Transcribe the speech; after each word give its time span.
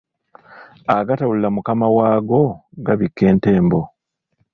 Agatawulira 0.97 1.49
Mukama 1.55 1.85
waago 1.97 2.39
gabikka 2.85 3.23
entembo. 3.31 3.81